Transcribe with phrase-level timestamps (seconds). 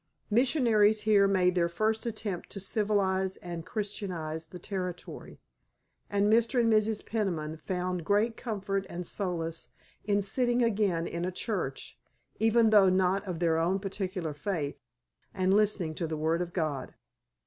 [0.31, 5.39] Missionaries here made their first attempt to civilize and Christianize the Territory,
[6.09, 6.59] and Mr.
[6.59, 7.05] and Mrs.
[7.05, 9.69] Peniman found great comfort and solace
[10.03, 11.99] in sitting again in a church,
[12.39, 14.79] even though not of their own particular faith,
[15.35, 16.95] and listening to the word of God.